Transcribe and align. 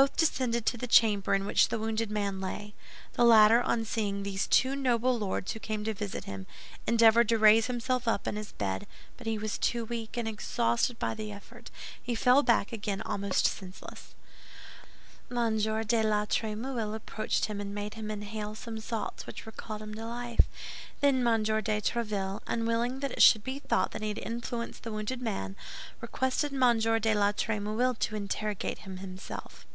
Both 0.00 0.16
descended 0.16 0.64
to 0.64 0.78
the 0.78 0.86
chamber 0.86 1.34
in 1.34 1.44
which 1.44 1.68
the 1.68 1.78
wounded 1.78 2.10
man 2.10 2.40
lay. 2.40 2.72
The 3.12 3.26
latter, 3.26 3.60
on 3.60 3.84
seeing 3.84 4.22
these 4.22 4.46
two 4.46 4.74
noble 4.74 5.18
lords 5.18 5.52
who 5.52 5.58
came 5.60 5.84
to 5.84 5.92
visit 5.92 6.24
him, 6.24 6.46
endeavored 6.86 7.28
to 7.28 7.36
raise 7.36 7.66
himself 7.66 8.08
up 8.08 8.26
in 8.26 8.36
his 8.36 8.52
bed; 8.52 8.86
but 9.18 9.26
he 9.26 9.36
was 9.36 9.58
too 9.58 9.84
weak, 9.84 10.16
and 10.16 10.26
exhausted 10.26 10.98
by 10.98 11.12
the 11.12 11.30
effort, 11.30 11.70
he 12.02 12.14
fell 12.14 12.42
back 12.42 12.72
again 12.72 13.02
almost 13.02 13.44
senseless. 13.44 14.14
M. 15.30 15.58
de 15.58 16.02
la 16.02 16.24
Trémouille 16.24 16.94
approached 16.94 17.44
him, 17.44 17.60
and 17.60 17.74
made 17.74 17.92
him 17.92 18.10
inhale 18.10 18.54
some 18.54 18.80
salts, 18.80 19.26
which 19.26 19.44
recalled 19.44 19.82
him 19.82 19.94
to 19.94 20.06
life. 20.06 20.48
Then 21.02 21.26
M. 21.28 21.42
de 21.42 21.52
Tréville, 21.82 22.40
unwilling 22.46 23.00
that 23.00 23.12
it 23.12 23.20
should 23.22 23.44
be 23.44 23.58
thought 23.58 23.90
that 23.90 24.00
he 24.00 24.08
had 24.08 24.18
influenced 24.18 24.84
the 24.84 24.92
wounded 24.92 25.20
man, 25.20 25.54
requested 26.00 26.50
M. 26.54 26.78
de 26.78 27.12
la 27.14 27.32
Trémouille 27.32 27.98
to 27.98 28.16
interrogate 28.16 28.78
him 28.78 28.96
himself. 28.96 29.66